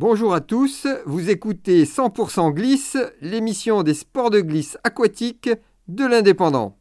[0.00, 5.50] Bonjour à tous, vous écoutez 100% Glisse, l'émission des sports de glisse aquatique
[5.88, 6.78] de l'Indépendant.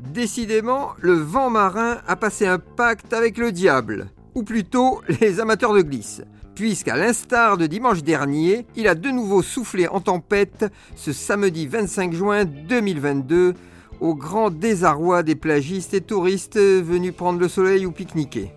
[0.00, 5.74] Décidément, le vent marin a passé un pacte avec le diable, ou plutôt les amateurs
[5.74, 6.22] de glisse
[6.54, 12.12] puisqu'à l'instar de dimanche dernier, il a de nouveau soufflé en tempête ce samedi 25
[12.12, 13.54] juin 2022
[14.00, 18.52] au grand désarroi des plagistes et touristes venus prendre le soleil ou pique-niquer.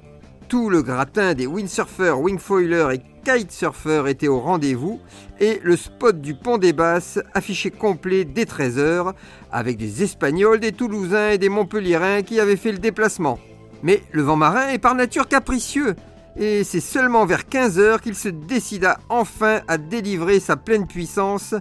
[0.48, 5.00] Tout le gratin des windsurfers, wingfoilers et kitesurfers était au rendez-vous
[5.40, 9.14] et le spot du pont des Basses affiché complet dès 13h
[9.52, 13.40] avec des Espagnols, des Toulousains et des Montpelliérains qui avaient fait le déplacement.
[13.84, 15.96] Mais le vent marin est par nature capricieux
[16.40, 21.56] et c'est seulement vers 15 heures qu'il se décida enfin à délivrer sa pleine puissance.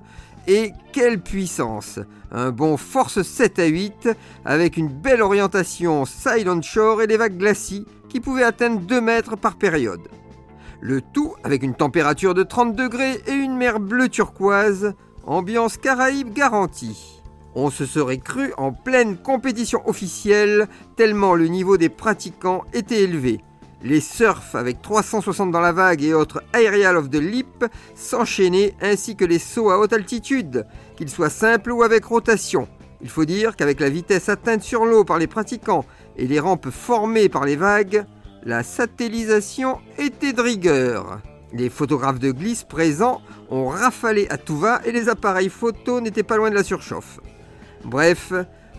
[0.47, 1.99] Et quelle puissance
[2.31, 4.11] Un bon force 7 à 8
[4.45, 9.01] avec une belle orientation side on shore et des vagues glacis qui pouvaient atteindre 2
[9.01, 10.09] mètres par période.
[10.81, 14.93] Le tout avec une température de 30 degrés et une mer bleue turquoise,
[15.25, 17.23] ambiance caraïbe garantie.
[17.55, 23.41] On se serait cru en pleine compétition officielle tellement le niveau des pratiquants était élevé
[23.83, 29.17] les surfs avec 360 dans la vague et autres aerial of the lip s'enchaînaient ainsi
[29.17, 32.69] que les sauts à haute altitude, qu'ils soient simples ou avec rotation.
[33.03, 35.85] Il faut dire qu'avec la vitesse atteinte sur l'eau par les pratiquants
[36.17, 38.05] et les rampes formées par les vagues,
[38.43, 41.21] la satellisation était de rigueur.
[41.53, 46.23] Les photographes de glisse présents ont rafalé à tout va et les appareils photo n'étaient
[46.23, 47.21] pas loin de la surchauffe.
[47.85, 48.33] Bref,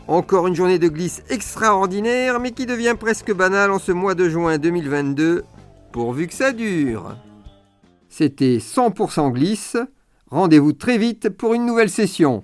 [0.07, 4.29] encore une journée de glisse extraordinaire, mais qui devient presque banale en ce mois de
[4.29, 5.43] juin 2022,
[5.91, 7.15] pourvu que ça dure.
[8.09, 9.77] C'était 100% glisse.
[10.29, 12.43] Rendez-vous très vite pour une nouvelle session.